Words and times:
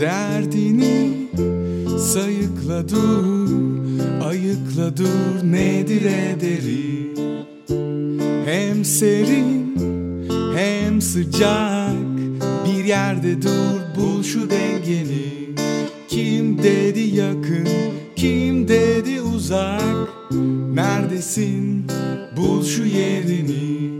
Derdini 0.00 1.28
sayıkla 1.98 2.88
dur, 2.88 3.50
ayıkla 4.24 4.96
dur. 4.96 5.06
Nedir 5.42 6.02
ederi? 6.02 7.14
Hem 8.44 8.84
serin 8.84 9.76
hem 10.56 11.00
sıcak. 11.00 11.94
Bir 12.66 12.84
yerde 12.84 13.42
dur 13.42 13.80
bul 13.96 14.22
şu 14.22 14.50
dengeni. 14.50 15.53
Neredesin? 20.84 21.86
Bul 22.36 22.64
şu 22.64 22.84
yerini. 22.84 23.98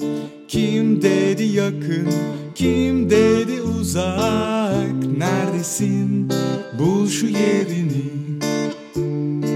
Kim 0.49 1.03
dedi 1.03 1.43
yakın 1.43 2.09
kim 2.55 3.11
dedi 3.11 3.63
uzak? 3.63 5.17
Neredesin? 5.19 6.31
Bul 6.79 7.09
şu 7.09 7.27
yerini. 7.27 8.05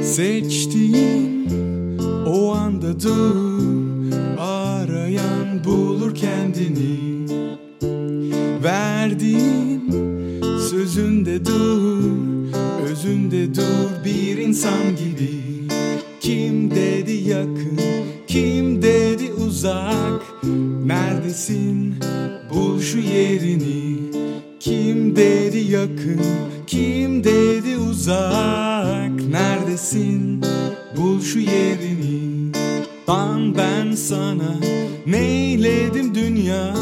Seçtiğin 0.05 1.51
o 2.27 2.53
anda 2.55 3.01
dur. 3.01 4.13
Arayan 4.39 5.65
bulur 5.65 6.15
kendini. 6.15 6.99
Verdiğin 8.65 9.93
sözünde 10.71 11.45
dur. 11.45 12.03
Özünde 12.91 13.55
dur 13.55 14.05
bir 14.05 14.39
insan 14.39 14.97
gibi. 14.97 15.39
Kim 16.21 16.58
uzak 20.19 20.45
Neredesin? 20.87 21.95
Bul 22.51 22.81
şu 22.81 22.99
yerini. 22.99 23.99
Kim 24.61 25.17
dedi 25.17 25.59
yakın 25.59 26.21
kim 26.67 27.25
dedi 27.25 27.77
uzak? 27.77 29.11
Neredesin? 29.31 30.43
Bul 30.97 31.21
şu 31.21 31.39
yerini. 31.39 32.53
Dan 33.07 33.55
ben 33.57 33.93
sana 33.93 34.57
neyledim 35.07 36.15
dünya? 36.15 36.75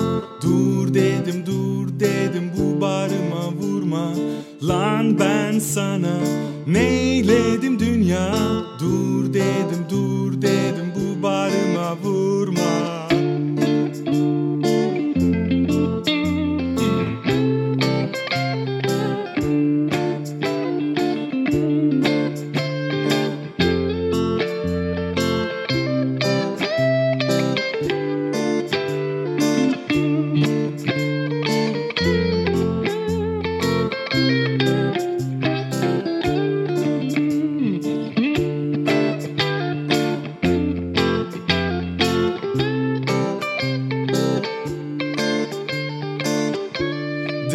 Dur 0.42 0.94
dedim 0.94 1.46
dur 1.46 2.00
dedim 2.00 2.50
bu 2.58 2.80
barıma 2.80 3.52
vurma. 3.60 4.14
Lan 4.62 5.18
ben 5.18 5.58
sana 5.58 6.18
neyledim 6.66 7.78
dünya 7.78 7.95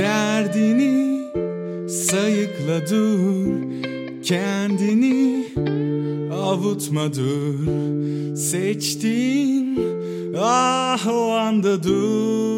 Derdini 0.01 1.21
sayıkla 1.89 2.87
dur 2.89 3.47
Kendini 4.23 5.45
avutma 6.33 7.13
dur. 7.13 7.67
Seçtiğin 8.35 9.79
ah 10.39 11.07
o 11.07 11.31
anda 11.31 11.83
dur 11.83 12.50